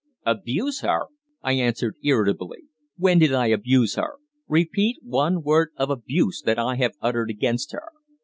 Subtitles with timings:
[0.25, 1.01] "Abuse her!"
[1.43, 2.63] I answered irritably.
[2.97, 4.15] "When did I abuse her?
[4.47, 7.87] Repeat one word of abuse that I have uttered against her.